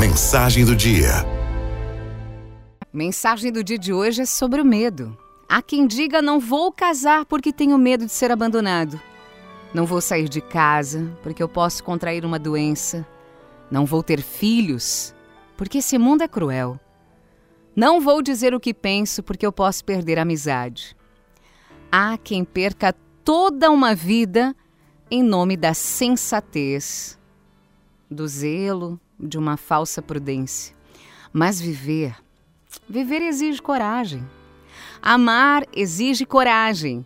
Mensagem 0.00 0.64
do 0.64 0.74
dia. 0.74 1.10
Mensagem 2.90 3.52
do 3.52 3.62
dia 3.62 3.78
de 3.78 3.92
hoje 3.92 4.22
é 4.22 4.24
sobre 4.24 4.62
o 4.62 4.64
medo. 4.64 5.14
Há 5.46 5.60
quem 5.60 5.86
diga: 5.86 6.22
não 6.22 6.40
vou 6.40 6.72
casar 6.72 7.26
porque 7.26 7.52
tenho 7.52 7.76
medo 7.76 8.06
de 8.06 8.10
ser 8.10 8.30
abandonado. 8.32 8.98
Não 9.74 9.84
vou 9.84 10.00
sair 10.00 10.26
de 10.26 10.40
casa 10.40 11.14
porque 11.22 11.42
eu 11.42 11.48
posso 11.50 11.84
contrair 11.84 12.24
uma 12.24 12.38
doença. 12.38 13.06
Não 13.70 13.84
vou 13.84 14.02
ter 14.02 14.22
filhos 14.22 15.14
porque 15.54 15.78
esse 15.78 15.98
mundo 15.98 16.22
é 16.22 16.28
cruel. 16.28 16.80
Não 17.76 18.00
vou 18.00 18.22
dizer 18.22 18.54
o 18.54 18.60
que 18.60 18.72
penso 18.72 19.22
porque 19.22 19.44
eu 19.44 19.52
posso 19.52 19.84
perder 19.84 20.18
a 20.18 20.22
amizade. 20.22 20.96
Há 21.92 22.16
quem 22.16 22.42
perca 22.42 22.94
toda 23.22 23.70
uma 23.70 23.94
vida 23.94 24.56
em 25.10 25.22
nome 25.22 25.58
da 25.58 25.74
sensatez, 25.74 27.18
do 28.10 28.26
zelo, 28.26 28.98
de 29.20 29.38
uma 29.38 29.56
falsa 29.56 30.00
prudência. 30.00 30.74
Mas 31.32 31.60
viver, 31.60 32.16
viver 32.88 33.22
exige 33.22 33.60
coragem. 33.60 34.26
Amar 35.02 35.64
exige 35.72 36.24
coragem. 36.24 37.04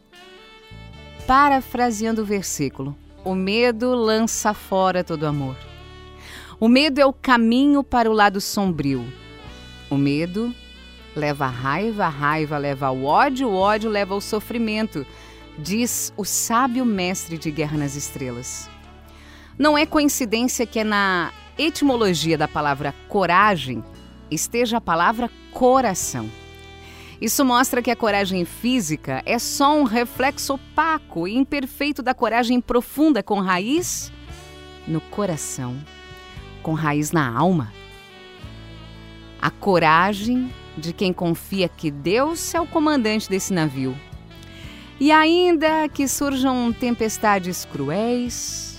Parafraseando 1.26 2.22
o 2.22 2.24
versículo, 2.24 2.96
o 3.24 3.34
medo 3.34 3.94
lança 3.94 4.54
fora 4.54 5.02
todo 5.02 5.26
amor. 5.26 5.56
O 6.60 6.68
medo 6.68 7.00
é 7.00 7.06
o 7.06 7.12
caminho 7.12 7.82
para 7.82 8.10
o 8.10 8.12
lado 8.12 8.40
sombrio. 8.40 9.04
O 9.90 9.96
medo 9.96 10.54
leva 11.16 11.46
a 11.46 11.48
raiva, 11.48 12.06
a 12.06 12.08
raiva 12.08 12.58
leva 12.58 12.86
ao 12.86 13.04
ódio, 13.04 13.48
o 13.48 13.54
ódio 13.54 13.90
leva 13.90 14.14
ao 14.14 14.20
sofrimento, 14.20 15.06
diz 15.58 16.12
o 16.16 16.24
sábio 16.24 16.84
mestre 16.84 17.38
de 17.38 17.50
Guerra 17.50 17.78
nas 17.78 17.96
Estrelas. 17.96 18.68
Não 19.58 19.78
é 19.78 19.86
coincidência 19.86 20.66
que 20.66 20.80
é 20.80 20.84
na 20.84 21.32
etimologia 21.58 22.36
da 22.36 22.48
palavra 22.48 22.94
coragem 23.08 23.82
esteja 24.30 24.78
a 24.78 24.80
palavra 24.80 25.30
coração. 25.52 26.28
Isso 27.20 27.44
mostra 27.44 27.80
que 27.80 27.90
a 27.90 27.96
coragem 27.96 28.44
física 28.44 29.22
é 29.24 29.38
só 29.38 29.76
um 29.78 29.84
reflexo 29.84 30.54
opaco 30.54 31.28
e 31.28 31.36
imperfeito 31.36 32.02
da 32.02 32.12
coragem 32.12 32.60
profunda 32.60 33.22
com 33.22 33.40
raiz 33.40 34.12
no 34.86 35.00
coração, 35.00 35.76
com 36.62 36.74
raiz 36.74 37.12
na 37.12 37.26
alma. 37.34 37.72
A 39.40 39.50
coragem 39.50 40.52
de 40.76 40.92
quem 40.92 41.12
confia 41.12 41.68
que 41.68 41.90
Deus 41.90 42.52
é 42.54 42.60
o 42.60 42.66
comandante 42.66 43.30
desse 43.30 43.52
navio. 43.52 43.96
E 44.98 45.12
ainda 45.12 45.88
que 45.88 46.06
surjam 46.08 46.72
tempestades 46.72 47.64
cruéis, 47.64 48.73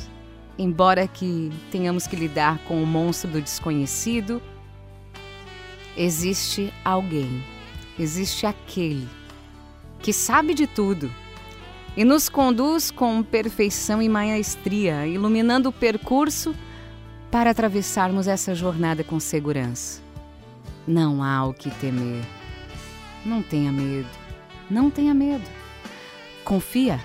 embora 0.58 1.08
que 1.08 1.52
tenhamos 1.72 2.08
que 2.08 2.16
lidar 2.16 2.60
com 2.60 2.82
o 2.82 2.86
monstro 2.86 3.30
do 3.32 3.42
desconhecido, 3.42 4.42
existe 5.98 6.74
alguém, 6.84 7.44
existe 8.00 8.46
aquele 8.46 9.08
que 10.00 10.14
sabe 10.14 10.54
de 10.54 10.68
tudo 10.68 11.12
e 11.98 12.04
nos 12.04 12.30
conduz 12.30 12.92
com 12.92 13.24
perfeição 13.24 14.02
e 14.02 14.10
maestria, 14.10 15.08
iluminando 15.08 15.70
o 15.70 15.74
percurso 15.74 16.54
para 17.32 17.50
atravessarmos 17.50 18.28
essa 18.28 18.54
jornada 18.54 19.04
com 19.04 19.20
segurança. 19.20 20.02
Não 20.88 21.24
há 21.24 21.46
o 21.46 21.54
que 21.54 21.72
temer. 21.72 22.24
Não 23.26 23.42
tenha 23.42 23.72
medo. 23.72 24.10
Não 24.70 24.92
tenha 24.92 25.14
medo. 25.14 25.50
Confia 26.44 27.00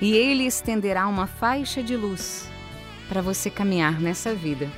e 0.00 0.12
ele 0.12 0.44
estenderá 0.44 1.06
uma 1.06 1.26
faixa 1.26 1.82
de 1.82 1.96
luz 1.96 2.50
para 3.08 3.20
você 3.20 3.50
caminhar 3.50 4.00
nessa 4.00 4.34
vida 4.34 4.70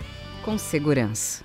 com 0.45 0.59
segurança. 0.59 1.45